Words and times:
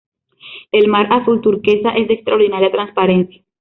El 0.71 0.87
mar, 0.87 1.09
azul 1.13 1.41
turquesa 1.41 1.91
es 1.91 2.07
de 2.07 2.15
extraordinaria 2.15 2.71
transparencia. 2.71 3.43